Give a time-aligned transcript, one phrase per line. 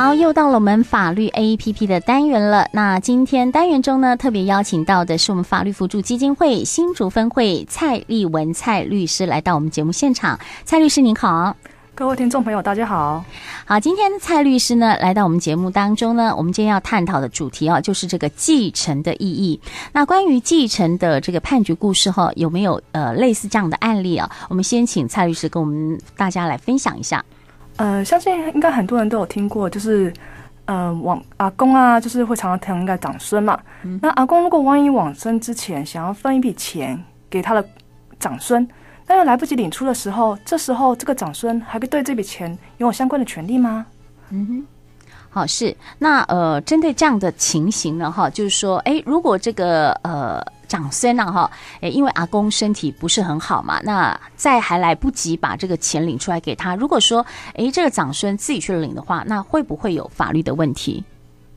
[0.00, 2.66] 好，又到了我们法律 APP 的单元了。
[2.72, 10.40] 那今天单元中呢，特别邀请到的是我们法律辅助基金会新竹分会蔡丽文蔡律师来到我们节目现场。
[10.64, 11.54] 蔡律师您好，
[11.94, 13.22] 各位听众朋友大家好。
[13.66, 19.60] 好，今天蔡律师呢来到我们节目当中呢，我们今天要探讨的主题啊，就是这个继承的意义。
[19.92, 24.30] 那关于继承的这个判决故事哈，有没有呃类似这样的案例啊？
[24.48, 27.22] 我们先请蔡律师跟我们大家来分享一下。
[27.80, 30.12] 呃，相信应该很多人都有听过，就是，
[30.66, 33.58] 呃，往阿公啊，就是会常常疼爱长孙嘛。
[33.84, 37.66] 嗯、那阿公如果万一往生之前想要分一笔钱给他的
[38.18, 38.68] 长孙，
[39.06, 43.86] 但又来不及领出的时候，这时候这个长孙还会对这笔钱拥有相关的权利吗？
[44.28, 44.66] 嗯哼，
[45.30, 50.44] 好，是那呃，针对这样的情形呢，哈，就是说，哎，如果这个呃。
[50.70, 51.30] 长孙呢？
[51.30, 61.02] 哈，诶，因为阿公身体不是很好嘛，那在还来不及把这个钱领出来给他，如果说，诶，这个长孙自己去领的话，那会不会有法律的问题？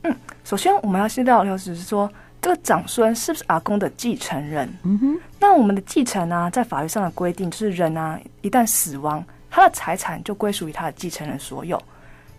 [0.02, 2.10] 嗯，首先我们要先了解，就是说
[2.42, 4.68] 这个长孙是不是阿公的继承人？
[4.82, 11.80] 嗯哼，那我们的继承呢，在法律上的规定就是人啊，一旦死亡，他的财产就归属于他的继承人所有。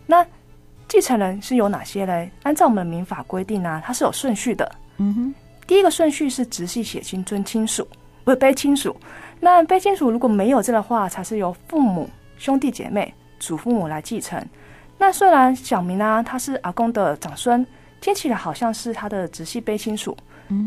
[0.06, 0.24] 那
[0.90, 2.30] 继承人是有哪些嘞？
[2.44, 4.70] 按照我们的民法规定呢，它是有顺序的。
[4.98, 5.36] 嗯哼。
[5.68, 7.88] 第一个顺序是直系血亲尊亲属，
[8.24, 8.96] 不是卑亲属。
[9.40, 14.44] 那卑亲属如果没有这的话，才是由父母、兄弟姐妹、祖父母来继承。
[14.98, 17.66] 那虽然小明啊，他是阿公的长孙，
[18.00, 20.16] 听起来好像是他的直系卑亲属，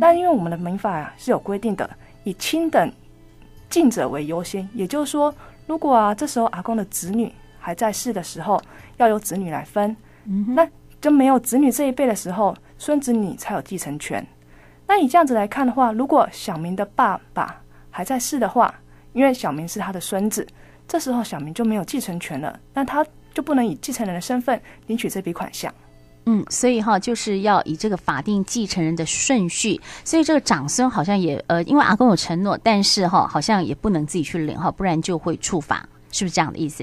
[0.01, 1.89] 那因为我们的民法啊是有规定的，
[2.25, 2.93] 以亲等
[3.71, 4.69] 近者为优先。
[4.75, 5.33] 也就是说，
[5.67, 8.61] 如果啊这时候阿公的子女还在世的时候，
[8.97, 9.97] 要由子女来分，
[10.49, 10.69] 那
[11.01, 14.27] 就没有子女这一辈的时候，孙子女才有继承权。
[14.89, 18.75] 那你这样子来看的话，如果小明的爸爸还在世的话，
[19.13, 20.47] 因为小明是他的孙子，
[20.89, 25.73] 这时候小明就没有继承权了，那他就不能以继承人的身份领取这笔款项。
[26.25, 29.79] 嗯，所以哈，就是要以这个法定继承人的顺序。
[30.05, 36.83] 所以这个长孙好像也呃，因为阿公有承诺，但是哈，好像也不能自己去领哈，不然就会触法，是不是这样的意思？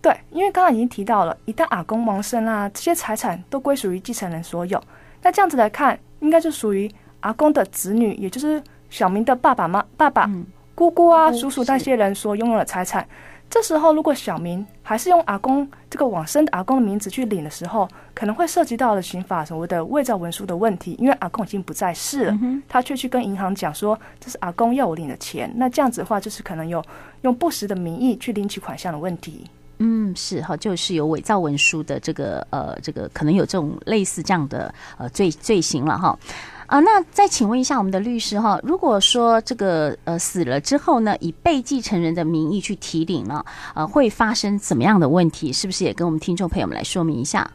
[0.00, 4.82] 对，因为刚刚已经提到了，一旦阿公亡生啊，这些财产都归属于继承人所有。
[5.22, 6.90] 那这样子来看，应该就属于。
[7.26, 13.06] 阿公的子女，也就是小明的爸爸妈、爸爸、嗯、姑姑啊、叔叔那些人所拥有的财产。
[13.50, 26.84] 这时候，如果小明还是用阿公这个往生的阿公的名字去领的时候，可能会涉及到的刑法所谓的伪造文书的问题，因为阿公已经不在世了，嗯、他却去跟银行讲说这是阿公要我领的钱，那这样子的话，就是可能有
[27.22, 29.44] 用不实的名义去领取款项的问题。
[29.78, 36.18] 嗯，是哈，就是有伪造文书的这个呃，这个可能有这种类似这样的呃罪罪行了哈。
[36.66, 43.44] 啊，那再请问一下我们的律师哈，如果说这个呃死了之后呢，以被继承人的名义去提领呢，
[43.74, 45.52] 呃，会发生怎么样的问题？
[45.52, 47.48] 是不是也跟我们听众朋友们来说明一下？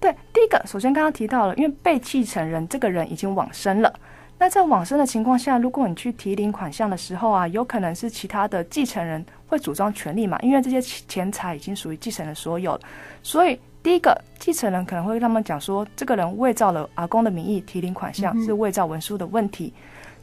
[0.00, 3.92] 对，第一个，首先刚刚提到了，因为被继承人这个人已经往生了，
[4.38, 12.80] 那在往生的情况下，如果你去提领款项的时候啊，有可能是其他的继承人会主张权利嘛，因为这些钱财已经属于继承人所有，
[13.22, 13.58] 所以。
[13.82, 19.72] 第一个继承人可能会跟他们讲说，这个人伪造了阿公的名义提领款项，是伪造文书的问题。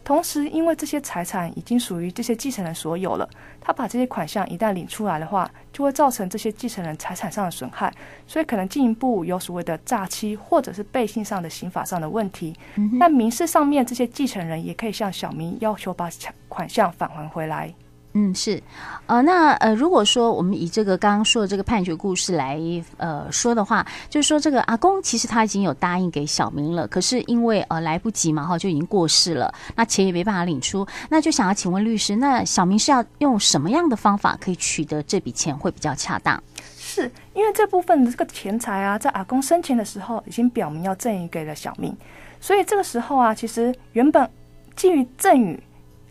[0.03, 3.27] 同时，因为这些财产已经属于这些继承人所有了，
[3.59, 7.91] 他把这些款项一旦领出来的话，就会造成这些继承人财产上的损害，
[8.27, 12.55] 所以可能进一步有所谓的诈欺或者是背信上的刑法上的问题。
[12.99, 16.07] 那民事上面，这些继承人也可以向小明要求把
[16.47, 17.73] 款项返还回来。
[18.18, 18.64] 嗯，是，
[19.08, 22.58] 呃，那呃，如果说我们以这个刚刚说的这个判决故事来
[22.96, 36.42] 呃说的话，就是说这个阿公其实他已经有答应给小明了，可是因为呃来不及嘛哈，就已经过世了，那钱也没办法领出，那就想要请问律师，那小明是要用什么样的方法可以取得这笔钱会比较恰当？
[36.78, 41.94] 是因为这部分的这个钱财啊，在阿公生前的时候已经表明要赠与给了小明，
[42.40, 44.30] 所以这个时候啊，其实原本
[44.74, 45.62] 基于赠与。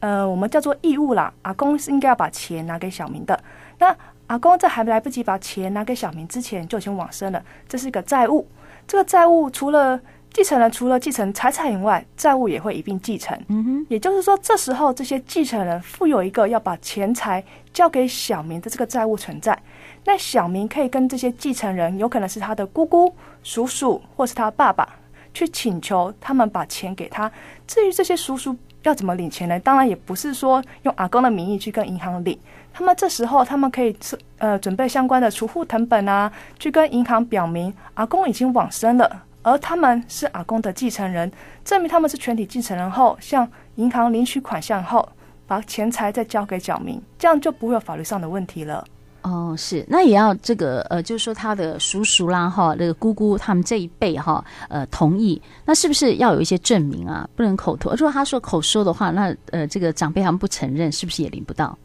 [0.04, 1.32] 呃，我们叫做义务啦。
[1.40, 3.42] 阿公是应该要把钱拿给小明的。
[3.78, 7.42] 那阿公在还来不及把钱拿给小明之前，就已经往生了。
[7.66, 8.46] 这是一个债务。
[8.86, 9.98] 这个债务除了
[10.30, 13.34] 继承人除了继承财产以外，债务也会一并继承。
[13.48, 13.86] 嗯哼。
[13.88, 17.42] 也就是说，这时候这些继承人负有一个要把钱财
[17.72, 19.58] 交给小明的这个债务存在。
[20.04, 23.10] 那小明可以跟这些继承人，有可能是他的姑姑、
[23.42, 24.86] 叔叔，或是他爸爸，
[25.32, 27.32] 去请求他们把钱给他。
[27.66, 28.54] 至于这些叔叔，
[28.84, 29.58] 要怎么领钱呢？
[29.60, 32.38] 当然也不是说用阿公的名义去跟银行领，
[32.72, 33.94] 他们这时候他们可以
[34.38, 41.30] 呃准备相关的储户成本啊，去跟银行表明阿公已经往生了，而他们是阿公的继承人，
[41.64, 45.08] 证明他们是全体继承人后，向银行领取款项后，
[45.46, 48.84] 把钱财再交给小明，这样就不会有法律上的问题了。
[49.24, 57.28] 哦，是，那也要这个呃，就是说他的叔叔啦哈，那个姑姑他们这一辈哈，呃，同意，那是不是要有一些证明啊？
[57.34, 61.76] 不能口头，如果他说口说的话，那呃，这个长辈他们不承认，是不是也领不到？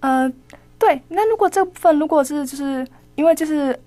[0.00, 0.32] 呃，
[0.78, 2.86] 对，那如果这部分如果是就是
[3.16, 3.78] 因为就是。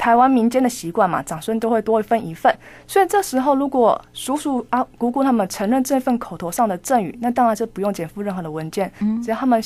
[0.00, 2.50] 台湾民间的习惯嘛，长孙都会多一分一份，
[2.86, 8.90] 所以这时候如果叔叔啊、姑姑他们承认这份口头上的赠与，那当然是不用减负任何的文件，
[9.22, 9.62] 只要他们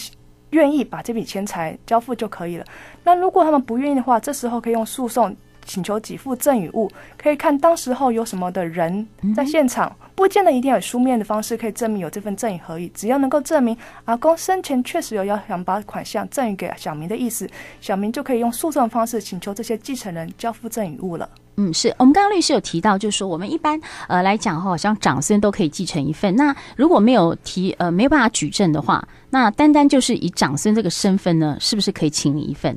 [0.54, 2.64] 愿意把这笔钱财交付就可以了。
[3.02, 5.34] 那如果他们不愿意的话，这时候可以用诉讼。
[5.64, 17.49] 请求给付赠与物，可以看当时候有什么的人在现场，不见得一定要有书面的方式可以证明有这份赠与合意，只要能够证明阿公生前确实有要想把款项赠与给小明的意思，
[17.81, 21.28] 小明就可以用诉讼的方式请求这些继承人交付赠与物了。
[21.56, 32.76] 嗯，是我们刚刚律师有提到，就是说我们一般呃来讲哈，好像长孙都可以继承一份，那如果没有提呃没有办法举证的话，那单单就是以长孙这个身份呢，是不是可以请你一份？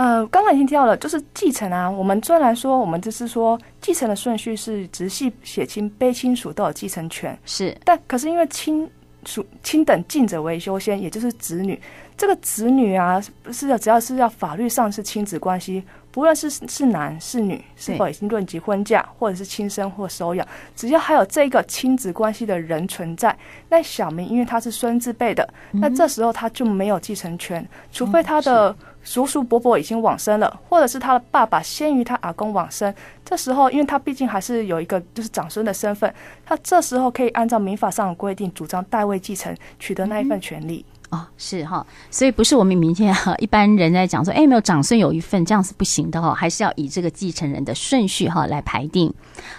[0.00, 1.90] 呃，刚刚已经提到了，就是继承啊。
[1.90, 7.76] 我们虽然说，我们就是说，继承的顺序是直系血亲、卑亲属都有继承权，是。
[7.84, 8.90] 但可是因为亲
[9.26, 11.78] 属亲等近者为优先，也就是子女。
[12.16, 23.36] 这个子女啊，是要只要是要法律上是亲子关系，不论是是男是女，是否已经论及婚嫁，或者是亲生或收养，只要还有这个亲子关系的人存在，
[23.68, 28.74] 那小明因为他是孙子辈的，那这时候他就没有继承权，除非他的。
[29.02, 36.14] 叔叔伯伯已经往生了，或者是他的爸爸先于他阿公往生，这时候因为他毕竟还是有一个就是长孙的身份，
[36.44, 40.84] 他这时候可以按照民法上的规定主张代位继承，取得那一份权利。
[40.86, 49.12] 嗯哦，是哈，所以不是我们明天哈一般人在讲说，哎，没有长孙有一份，这样是不行的哈，还是要以这个继承人的顺序哈来排定。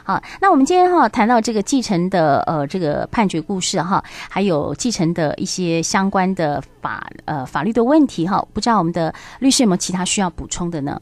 [0.05, 11.01] 好，那我们今天哈谈到这个继承的呃这个判决故事哈，还有继承的一些相关的法呃法律的问题哈，不知道我们的律师有没有其他需要补充的呢？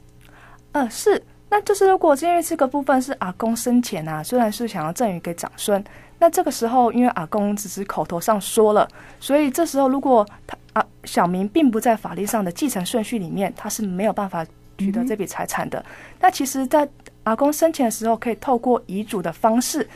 [0.72, 5.84] 呃，是，那就是如果因为这个部分是阿公生前啊，虽然是想要赠与给长孙。
[6.20, 8.88] 那这个时候，因为阿公只是口头上说了，
[9.20, 14.46] 所以这时候如果他啊小明并不在法律上的继承顺序里面，他是没有办法
[14.78, 15.84] 取得这笔财产的。
[16.20, 16.88] 那其实，在
[17.24, 19.88] 阿公生前的时候，可以透过遗嘱的方式，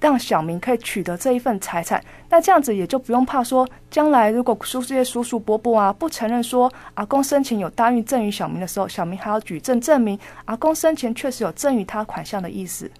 [0.00, 2.02] 让小明可以取得这一份财产。
[2.28, 12.90] 那这样子也就不用怕说，将来如果叔这些叔叔伯伯啊不承认说阿公生前有答应赠与小明的时候，小明还要举证证明阿公生前确实有赠与他款项的意思。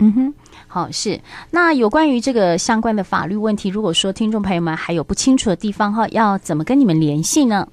[0.00, 0.34] 嗯哼，
[0.66, 1.20] 好，是。
[1.50, 7.66] 那有关于这个相关的法律问题，如果说听众朋友们还有不清楚的地方哈，要怎么跟你们联系呢？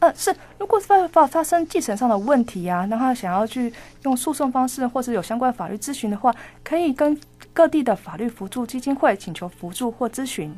[0.00, 3.72] 呃，是，如果发发发生继承上的问题啊，那他想要去
[4.02, 7.18] 用诉讼方式，或者有相关法律咨询的话，可以跟
[7.54, 10.54] 各地的法律辅助基金会请求辅助或咨询。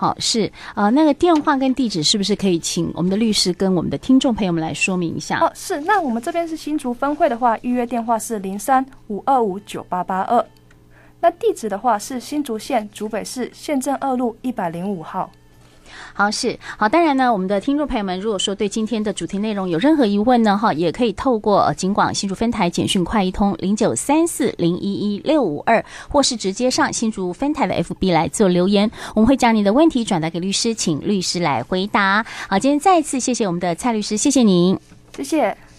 [0.00, 5.38] 好，是呃，那个电话跟地址是不是可以请我们的律师跟我们的听众朋友们来说明一下？
[5.40, 10.42] 哦，是，那我们这边是新竹分会的话，预约电话是零三五二五九八八二，
[11.20, 15.30] 那地址的话是新竹县竹北市县政二路一百零五号。
[16.12, 32.24] 好，是好，当然呢，我们的听众朋友们，如果说对今天的主题内容有任何疑问呢，哈，也可以透过警广新竹分台简讯快一通零九三四零一一六五二，或是直接上新竹分台的 FB 来做留言，我们会将你的问题转达给律师，请律师来回答。
[32.48, 34.78] 好，今天再一次谢谢我们的蔡律师，谢谢您，
[35.16, 35.69] 谢谢。